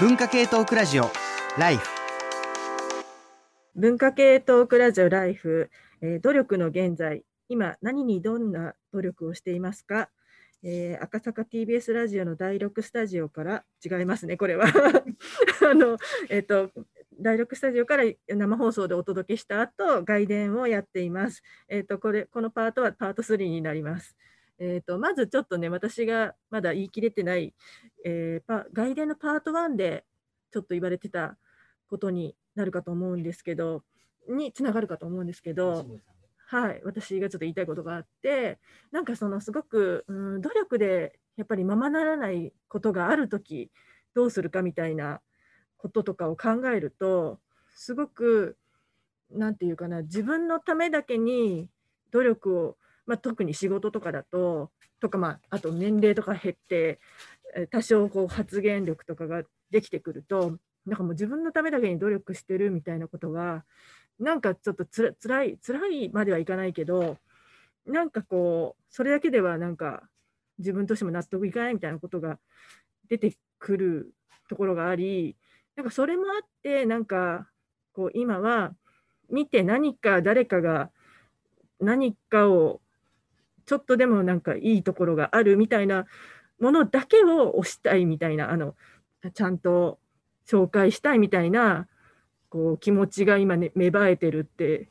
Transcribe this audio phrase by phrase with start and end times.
[0.00, 1.08] 文化系トークラジオ
[1.56, 1.88] ライフ
[3.76, 5.70] 文化系トークラジオライフ、
[6.02, 10.08] えー、努力の現在今何にどんな努力をしていますか、
[10.64, 14.66] えー、赤坂 TBS ラジオの第6スタジオから違いますねこれは
[15.70, 15.96] あの
[16.28, 16.72] えっ、ー、と
[17.20, 21.44] 第6スタジオから生放送でお届けした後外伝をやっています。
[21.68, 24.16] えっ、ー、とこれこのパートはパート3になります。
[24.58, 27.54] えーと、まずちょっとね、私がまだ言い切れてない、
[28.04, 30.04] えー、パ外伝のパート1で
[30.52, 31.36] ちょっと言われてた
[31.88, 33.82] ことになるかと思うんですけど、
[34.28, 35.86] につながるかと思うんですけど、
[36.46, 38.58] はい、私がちょっと言いたいことがあって、
[38.92, 43.70] なんかそのすごく、うん、努力でやっぱりままならないことがあるとき、
[44.14, 45.20] どうするかみたいな
[45.76, 47.40] こととかを考えると、
[47.74, 48.56] すごく、
[49.30, 51.68] なんていうかな、自分のためだけに
[52.12, 57.00] 努力をまあ、特に仕事とかだと、とか、まあ、あと年齢とか減って、
[57.70, 63.64] 多少こう発言力とかができてくると、なんかもう自分のためだけに努力してるみたいなことが、
[64.18, 67.18] なんかちょっとつらつらい、つらいまではいかないけど、
[67.86, 70.08] なんかこう、それだけではなんか
[70.58, 72.38] 自分としても納得いかないみたいなことが
[73.08, 74.14] 出てくる
[74.48, 75.36] ところがあり、
[75.76, 77.48] なんかそれもあって、なんか
[77.92, 78.74] こう今は
[79.30, 80.90] 見て何か誰かが
[81.80, 82.80] 何かを
[83.66, 86.06] ちょっとでもなんかいいところがあるみたいな
[86.60, 88.74] ものだけを推したいみたいな、あの
[89.32, 89.98] ちゃんと
[90.46, 91.88] 紹介したいみたいな
[92.48, 94.88] こう気持ちが今、ね、芽生えてるって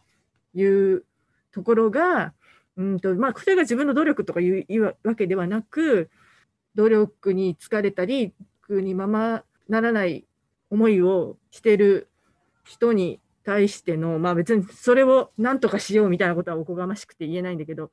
[0.54, 1.06] いう
[1.52, 2.34] ところが、
[2.76, 6.10] うんとまあ、それが自分の努力とかいうわけではなく、
[6.76, 10.26] 努力に疲れたり苦、にままならない
[10.72, 12.10] 思いをしてる
[12.64, 17.92] 人に対しての、まあ別にそれを何とかしようみたいなことはおこがましくて言えないんだけど、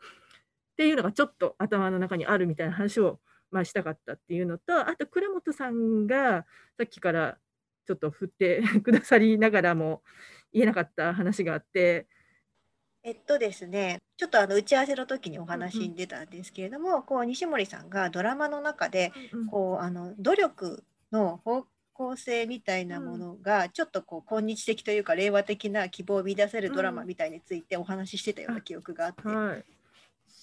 [0.81, 6.47] っていうのがちょっと頭の中にあるみたいな話を、まあ、したかったっていうのとあと倉本さんが
[6.79, 7.37] さっきから
[7.87, 10.03] ちょっと振って くださりながらも
[10.55, 12.07] 言えなかった話があって。
[13.03, 19.13] えっとですね、ちょっとあの打ち合わせの時にお話に出たんですけれども、うんうん、こう西森さんがドラマの中で、
[19.51, 29.65] こうあの努力の方向性みたいなものが、ちょっとこう今日的というか令和的な希望を見出せるドラマみたいについてお話ししてたような記憶があって、はい、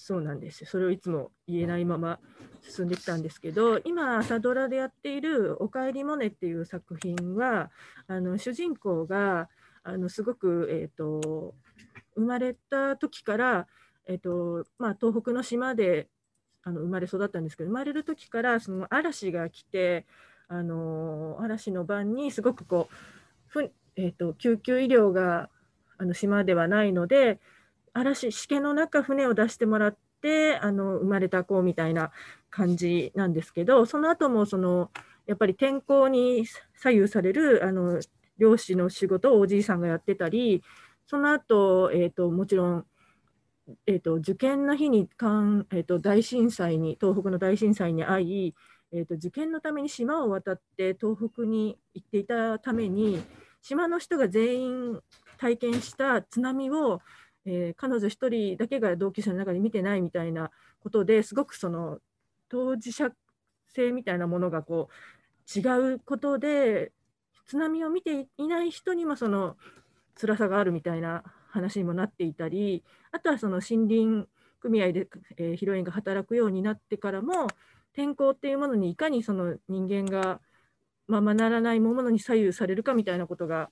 [0.08, 2.20] そうなんですそれをいつも言えないまま
[2.62, 7.72] 進んできたんですけど今朝ドラでやっている「おかえりモネ」っていう作品は
[8.08, 9.50] あの主人公が
[9.84, 11.56] あのすごく、えーと、
[12.16, 13.68] 生まれた時から、
[14.06, 16.08] えーとまあ、東北の島で
[16.64, 20.06] あの生まれ育ったんですけど生まれる時からその嵐が来て
[20.48, 22.96] あの嵐の晩にすごくこう
[23.48, 25.50] ふ、えーと救急医療が
[25.98, 27.42] あの島ではないので
[27.98, 32.12] 嵐、しけの中、船を出してもらって、あの生まれた子みたいな
[32.50, 34.92] 感じなんですけど、その後もその
[35.26, 38.00] やっぱり天候に左右されるあの
[38.38, 40.64] 漁師の仕事をおじいさんがやってたり、
[41.06, 42.86] その後、えーと、もちろん、
[43.86, 48.56] えーと、受験の日にかん、えーと、大震災に、東北の大震災に遭い、
[48.92, 53.22] えー、と受験のために島を渡って東北に行っていたために、
[53.62, 55.00] 島の人が全員
[55.38, 57.02] 体験した津波を
[57.50, 60.52] えー、彼女1人だけが同級生の中で見てないみたいな
[60.84, 62.00] ことですごくその
[62.50, 63.10] 当事者
[63.74, 66.92] 性みたいなものがこう違うことで
[67.48, 69.56] 津波を見ていない人にもその
[70.20, 74.28] 辛さがあるみたいな話にもなっていたりあとはその森林
[74.60, 77.48] 組合で、えー、ヒロインが働くようになってからも
[77.94, 80.42] 天候っていうものにいかにその人間が
[81.08, 83.70] ままならないものに左右されるかみたいなことが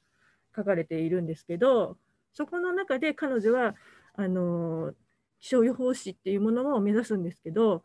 [0.56, 1.98] 書かれているんですけど
[2.36, 3.76] そこの中で彼女は
[4.14, 4.94] あの
[5.40, 7.84] 気象予報士っていうものを目指すんですけど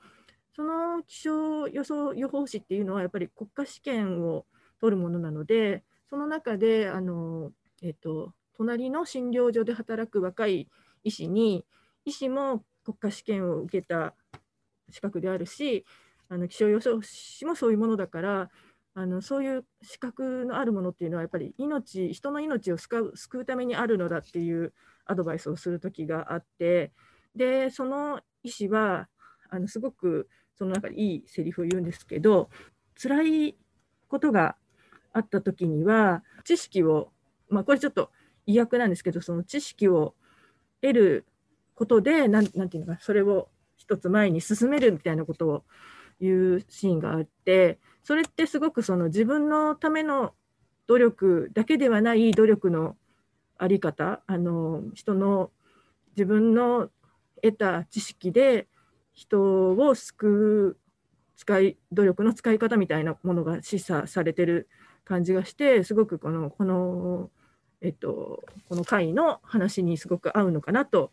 [0.54, 4.44] その気象予想予報士っていうのはやっぱり国家試験を
[4.80, 7.52] 取るものなのでその中であの、
[7.82, 10.68] えっと、隣の診療所で働く若い
[11.04, 11.64] 医師に
[12.04, 14.14] 医師も国家試験を受けた
[14.90, 15.84] 資格であるし
[16.28, 18.50] あの気象予報士もそういうものだから
[18.94, 24.72] あのそういう資格のあるものっていうのはやっぱり命人の命を救う救うためにあるのだっていう
[25.06, 26.92] アドバイスをする時があって
[27.36, 29.08] でその医師は
[29.48, 32.50] あのすごくその中でいいセリフを言うんですけど
[33.00, 33.56] 辛い
[34.08, 34.56] ことが
[35.12, 37.12] あった時には知識を、
[37.48, 38.10] まあ、これちょっと
[38.46, 40.14] 意訳なんですけどその知識を
[40.82, 41.26] 得る
[41.74, 45.64] ことで何て言うのかそれを一つ前に進めるみたいなことを
[46.20, 50.34] 言うシーンがあってそれってすごくその自分のための
[50.86, 52.96] 努力だけではない努力の
[53.58, 55.50] あり方あの人の
[56.16, 56.90] 自分の
[57.42, 58.66] 得た知識で
[59.12, 60.76] 人を救う
[61.36, 64.68] 使い努力の使い方みたいなものが示唆されてる
[65.04, 67.30] 感じがしてすごくこのこの、
[67.80, 71.12] えっと、この回の話にすごく合うのかなと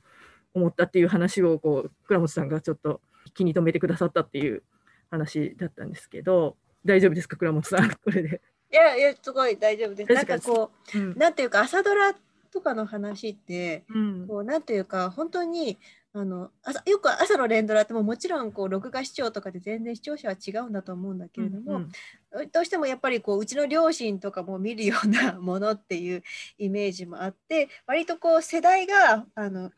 [0.53, 3.01] 思ったっていう話をこう倉本さんがちょっと
[3.33, 4.63] 気に留めてくださったっていう
[5.09, 6.57] 話だったんですけど
[6.87, 7.89] 大丈夫ですか倉本さん。
[7.89, 8.41] これで。
[8.71, 10.13] いやいやすごい大丈夫です。
[10.13, 12.13] なんかこう、うん、なんていうか朝ドラ
[12.51, 15.77] とかの話って、うん、こうなんていうか本当に
[16.13, 21.91] あの朝よく朝の連ドラってももちろんこう録画視聴とかで全然視聴者は違うんだと思うんだけれども、うん
[22.31, 26.23] うん、どうしてもやっぱりこううちの両親とかも見るようなものっていう
[26.57, 29.71] イメージもあって割とこう世代があの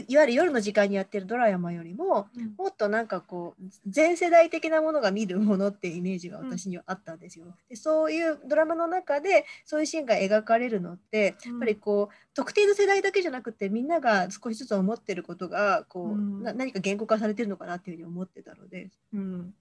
[0.00, 7.46] いわゆる夜の時間にやってるドラマよりも、うん、もっとなんかこう全世代的なものが見るものってイメージが私にはあったんですよ。
[7.68, 18.90] でそういうドラマの中でそういうシーンが描かれるのって、やっぱりこう特定の世代だけじゃなくてみんなが少しずつ思ってることがこう、うん、何か言語化されてるのかなっていうふうに思ってたので。
[19.12, 19.54] うん。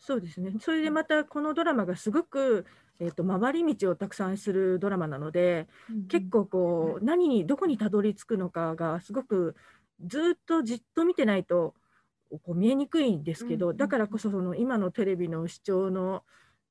[0.00, 0.52] そうですね。
[0.60, 2.66] それでまたこのドラマがすごく
[3.00, 9.54] えーと、回り道をたくさんするドラマなので、うん、結構こう何にどこにたどり着くのかがすごく
[10.04, 11.74] ずっとじっと見てないと
[12.30, 16.22] こう見えにくいんですけど、だからこそその今のテレビの視聴の、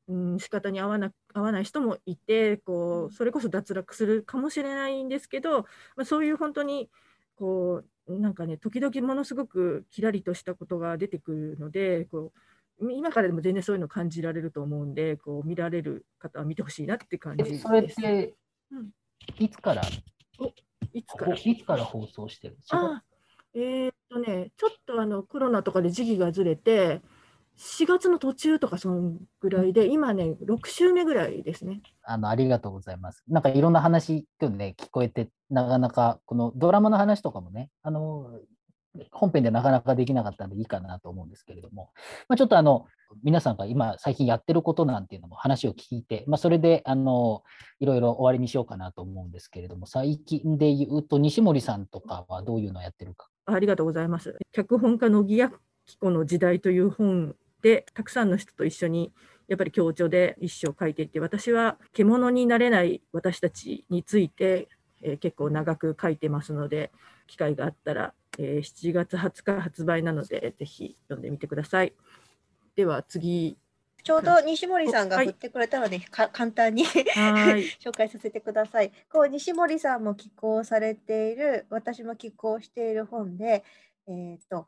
[0.07, 5.61] うん、仕方に合わな合わない人もいてこうそれこそ脱落するかもしれないんですけど、
[5.95, 6.89] まあ、そういう本当に
[7.35, 12.31] こうなんかね時々ものすごくキラリとしたことが出てくるのでこ
[12.79, 17.63] う今からでも全然そういうの感じられると思うんでこう見られる方は見てほしいなって感じです。
[17.63, 18.35] それって
[19.39, 19.81] いつから、
[20.39, 20.49] うん、
[20.93, 21.35] いつから？
[21.35, 23.03] いつから放送してるんですか？
[23.59, 27.01] えー、っとね、ちょっとあのコロナとかで時期がずれて、
[27.57, 31.81] 4月の途中とかそのぐらいで、今ね、6週目ぐらいですね。
[32.03, 33.23] あのありがとうございます。
[33.27, 38.39] なんかいろんな話、今日ね、聞こえて、なかなかこのドラマの話とかもね、あの
[39.11, 41.89] 本編でなかなかできなかったんでいいかなと思うんですけれども、
[42.29, 42.85] まあ、ちょっとあの
[43.23, 47.43] 皆さんが今最近やってることなんていうのも話を聞いて、まあ、それであの
[47.79, 53.27] いろいろ終わりにしようかなと思うんですけれども、最近で言うと西森さんとかはどういうのをやってるか。
[53.47, 54.37] ありがとうございます。
[54.51, 55.51] 脚本家の木屋
[55.99, 59.13] 子の時代という本で、たくさんの人と一緒に
[59.47, 64.67] やっぱり協調で一生書いていて、私は獣になれない私たちについて、
[65.01, 66.91] えー、結構長く書いてますので、
[67.27, 71.93] 機会があったら、えー、7月20日発売なので、ぜひ読んでみてください。
[72.75, 73.57] では次。
[74.03, 76.85] ちょうど西森さんが振ってくれたので、はい、簡単に
[77.79, 78.91] 紹介させてください。
[79.11, 83.63] こう西森さんも寄稿されている、私も寄稿している本で、
[84.07, 84.67] えーと、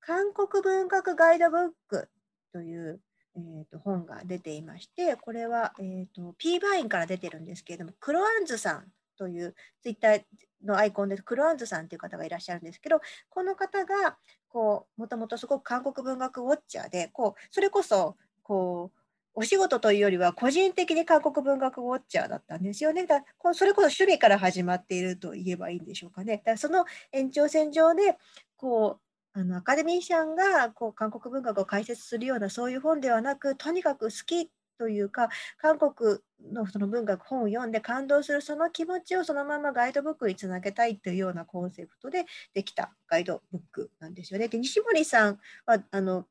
[0.00, 2.08] 韓国文学ガイドブック
[2.52, 3.00] という、
[3.36, 10.24] えーと、本が出ていまして、これは、えーと、P バインから出てるんですけれども、クロアンズさんというツイッター
[10.64, 14.16] のアイコンでクロアンズさんという方がいらっしゃるんですけど、この方が
[14.48, 18.16] こうもともとすごく韓国文学ウォッチャーで、こうそれこそ
[18.48, 18.98] こう
[19.34, 23.06] お仕事というよりは個人的に韓国文学ウォッチャーだったんですよね。
[23.06, 23.22] だ
[23.54, 26.38] それこそ趣味から始まっていると言えばいいんでしょうかね。
[26.38, 28.16] だからその延長線上で
[28.56, 28.98] こ
[29.34, 35.28] うあのアカデミー賞がこう韓国文学を解説するようなそういう本ではなくとにかく好きというか
[35.58, 36.18] 韓国
[36.52, 42.24] のその文学本を読んで感動するその気持ちをそのままガイドブックにつなげたいというようなコンセプトで
[42.54, 44.48] できたガイドブックなんですよね。
[44.48, 46.26] で西森さんはあの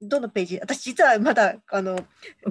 [0.00, 0.58] どのページ？
[0.60, 1.96] 私実はまだあの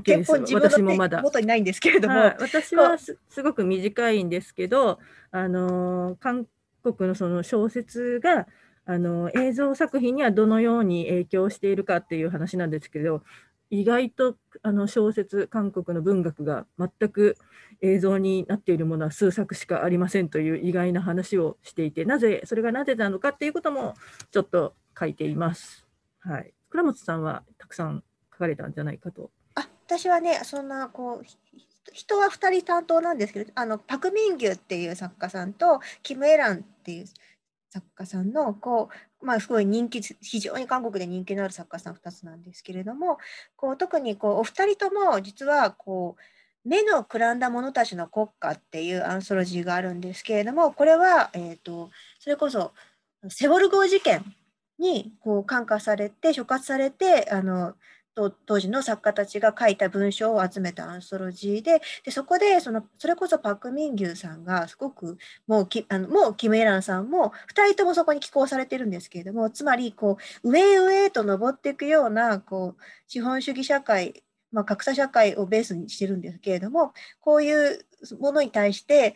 [0.06, 5.00] 原本自分の元にないんですけれども、はい、 私はすごく短いんですけど
[5.32, 6.48] あの韓
[6.84, 8.48] 国のその小説が
[8.86, 13.24] あの映像作品にはどのように影響しているかっていう話なんですけど
[13.70, 17.38] 意外とあの小説韓国の文学が全く
[17.82, 23.94] 映像になっているものは数作しかありませんという意外な話をしていてなぜそれがなぜなのかっていうことも
[24.32, 25.86] ちょっと書いています。
[26.20, 29.32] はい、倉本さんはたくさん書かれたんじゃないかと。
[29.56, 31.26] あ私はねそんなこう
[31.94, 37.06] 人は2人担当なんですけどあのパク・ミンギュっていう作家さんとキム・エランっていう
[37.70, 38.90] 作家さんのこ
[39.22, 43.18] う、まあ、すごい人気非常に韓国で人気のある作家さん2つなんですけれども
[43.56, 46.22] こう特にこうお二人とも実はこう
[46.68, 52.74] 目のくらんだ者たちの国家っていうアンソロジーがあるんですけれどもこれは、えーと、それこそ
[53.30, 54.24] セボル号事件
[54.80, 57.74] にこう感化されて所轄されてあの
[58.46, 65.18] 当時の作家たちが書いた文章を集めたアンソロジーででそこでそのそれこそパク・ミンギュさんがすごく
[65.48, 77.86] もうきあのもうキム・エランさんも2人ともそこに寄稿されてるんですけれどもつまりこう上へ上へと上っていくようなこう資本主義社会まあ、格差社会をベースにしてるんですけれどもこういう
[78.20, 79.14] ものに対して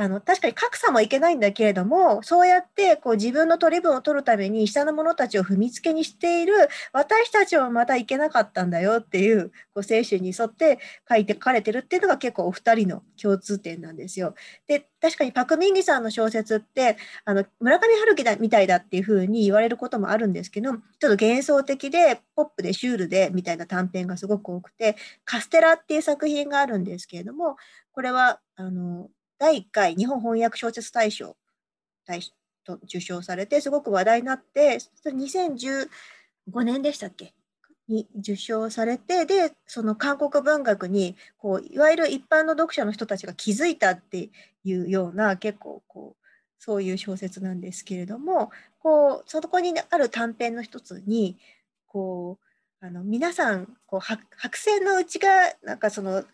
[0.00, 6.54] あの確かに格差もいけないんだけれどもそうやってこう自分の取り分を取るために下の者たちを踏みつけにしている
[6.92, 10.78] 私たちはまたいけなかったんだよっていうこう精神に沿って
[11.08, 14.36] 書いて書かれてるっていうのが結構お二人の共通点なんですよ。
[14.68, 27.56] で確かにパク・ミンギさんの小説ってあの村上春樹だみたいだっていうふうに言われることもあるんですけどちょっと幻想的でポップでシュールでみたいな短編がすごく多くて「カステラ」っていう作品があるんですけれども
[27.92, 31.36] これはあの第1回日本翻訳小説大賞
[32.64, 35.88] と受賞されてすごく話題になって2015
[36.64, 37.34] 年でしたっけ？
[37.88, 44.28] に受賞されてでその韓国文学にこういわゆる一般の読者の人たちが気づいたって
[44.64, 46.26] いうような結構こう
[46.58, 51.38] そういう小説なんですけれどもこうそこにある短編の一つに
[51.86, 52.38] こ
[52.82, 55.28] うあの皆さんこう白線の内が
[55.64, 56.24] なんかその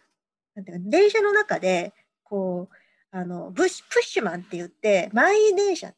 [0.56, 1.92] なんていうか電車の中で
[2.24, 2.74] こう
[3.14, 5.92] あのブッシュプッシュマンって言って満員電車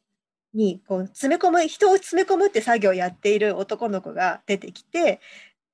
[0.53, 5.19] にこう詰め込む人を詰め込むって作業をやっている男の子が出てきて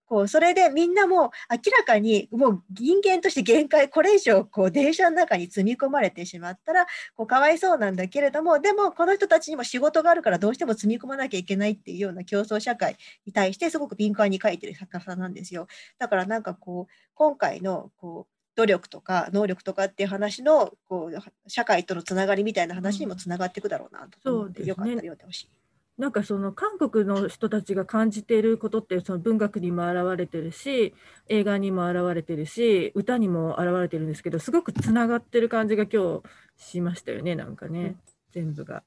[0.05, 6.85] こうそれでみんなも明らかにもう人間として限界これ以上こう電車の中に積み込まれてしまったら
[7.17, 12.95] こうかわいそうなんだけれどもでもこの人たちにも仕事があるからどうしても積み込まなきゃいけないっていうような競争社会
[13.25, 15.67] に対してすごく敏感に書いてる作家さんなんですよ。
[15.99, 25.49] だからなんかこう今回のこう努力とか能力とかっていう話のこう社会とのつながりみたいな話にもつながっていくだろうなと思って、うん、よかったら読んでほしい。
[25.97, 30.95] なんかその韓国の人たちが感じていることってその文学にも表れてるし
[31.29, 36.23] 映画にも表れてるし歌にも表れてるんですけどすごくつながってる感じが今日
[36.57, 37.99] しましたよねなんかね、うん、
[38.31, 38.83] 全部が。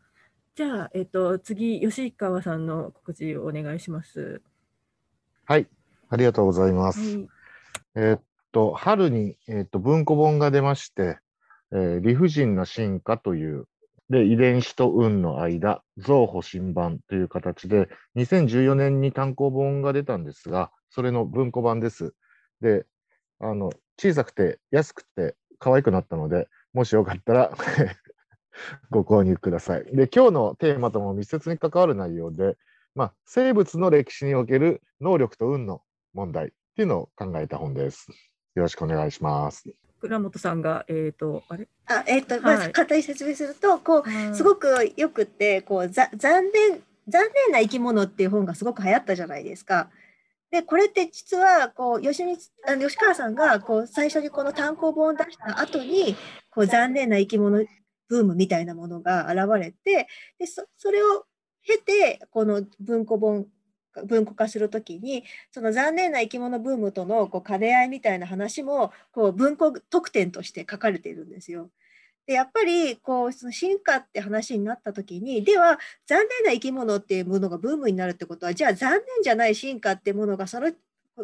[0.56, 4.40] じゃあ、えっと、次吉川さんの告知をお願いします。
[5.44, 5.68] はい
[6.08, 7.00] ありがとうございます。
[7.00, 7.28] はい、
[7.94, 8.20] えー、
[8.56, 11.18] と、春に、えっ、と、文庫本が出まして、
[11.72, 13.66] えー、理不尽な進化という、
[14.08, 22.14] で、遺伝子と運の間、増補新版という形で、2014年に単行本が出たんですが、それの文庫版です。
[22.62, 22.86] で、
[23.40, 27.52] あの、小さくて安くて可愛くなったので、もしよかったら
[28.88, 29.84] ご購入ください。
[29.84, 32.56] で、今日のテーマとも密接に関わる内容で、
[32.94, 35.82] まあ、生物の歴史における能力と運の
[36.14, 38.08] 問題っていうのを考えた本です。
[38.56, 39.68] よろしくお願いします。
[40.00, 41.68] 倉本さんが、えっ、ー、と、あれ？
[41.86, 49.90] あ、えっ、ー、と、まず簡単に説明すると、こう、すごくよくて、こう、ざ、残念、残念な生き物っていう本がすごく流行ったじゃないですか。
[50.50, 56.16] で、これって実は、こう、吉光、あの吉川さんが、こう、最初にこの単行本を出した後に、
[56.50, 57.62] こう、残念な生き物
[58.08, 60.08] ブームみたいなものが現れて、
[60.38, 61.26] で、そそれを
[61.66, 63.46] 経て、この文庫本
[64.04, 71.70] 文庫化するときにその残念な生き物ブームとのこう兼ね合いみたいな話もこう文庫特典として書かれているんですよ。
[72.26, 80.72] でやっぱりこうその進化って話になった時にでは残念な生き物っていうものがブームになるってことはじゃあ残念じゃない進化ってものがその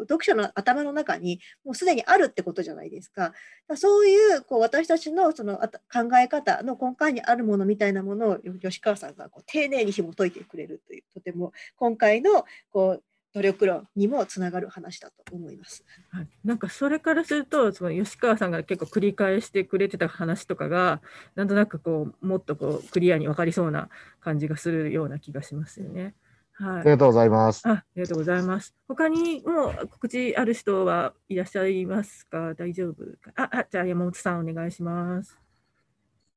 [0.00, 3.32] 読者の頭の中にもうすでにあるってことじゃないですか。
[3.68, 13.02] かそういうこう私たちのその考え方の根幹にあるものみたいなものを吉川さんがこう丁寧に紐解いてくれるというとても今回のこう
[13.34, 15.84] 努力論にもつながる話だと思います。
[16.10, 21.00] はい、なんかそれからするとその吉川さんが結構繰り返してくれてた話とかが
[21.34, 23.88] なんとなくこうもっとこうクリアに分かりそうな
[24.20, 26.14] 感じがするような気がしますよね。
[26.62, 27.68] はい、ありがとうございます。
[27.68, 28.72] あありがとうございます。
[28.86, 32.54] 他にも告知ある人はいらっしゃいますか？
[32.54, 33.32] 大丈夫か？
[33.34, 35.36] ああ、じゃあ山本さんお願いします。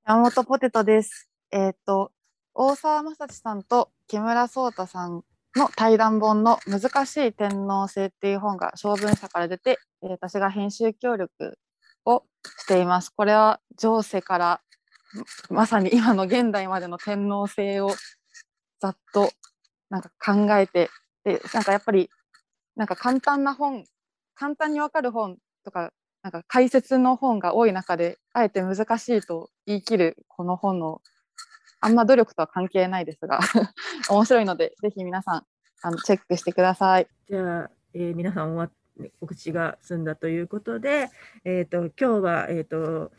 [0.04, 1.30] 山本ポテトです。
[1.52, 2.12] えっ、ー、と、
[2.56, 5.24] 大沢正知さんと木村壮太さん
[5.56, 11.60] の対談本の難しい天皇制っていう本が小文社から出て、えー、私が編集協力
[12.06, 12.24] を
[12.60, 13.12] しています。
[13.16, 14.62] これは上世から
[15.50, 17.92] まさに今の現代までの天皇制を
[18.82, 19.30] ざっと
[19.96, 20.90] なんか考えて
[21.24, 22.10] でなんかやっぱり
[22.76, 23.86] なんか簡単な本
[24.36, 31.02] 簡単にわかる本とかなんか解説の本が多い中であえて難しいと言い切るこの本の
[31.80, 33.40] あんま努力とは関係ないですが
[34.10, 35.46] 面白いのでぜひ皆さん
[35.82, 37.08] あのチェックしてください。
[37.30, 38.58] じゃあ、えー、皆さん
[39.22, 41.10] お口が済んだということで、
[41.46, 43.12] えーと、今日は、えーと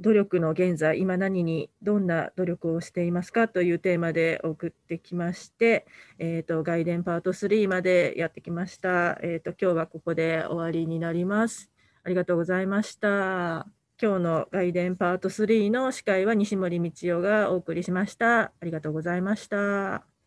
[0.00, 5.86] 努力の現在、今何にどんな努力をしていますかというテーマで送ってきまして、
[6.18, 9.18] えーと、外伝パート3までやってきました。
[9.22, 11.70] えーと、今日はここで終わりになります。
[12.04, 13.66] ありがとうございました。
[14.00, 18.40] 今日の外伝パート3の司会は西森道夫がお送りしました。
[18.42, 20.17] ありがとうございました。